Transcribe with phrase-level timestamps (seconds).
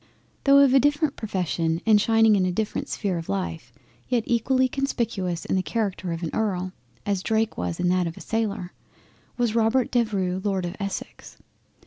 [0.45, 3.71] Though of a different profession, and shining in a different sphere of Life,
[4.09, 6.73] yet equally conspicuous in the Character of an Earl,
[7.05, 8.73] as Drake was in that of a Sailor,
[9.37, 11.37] was Robert Devereux Lord Essex.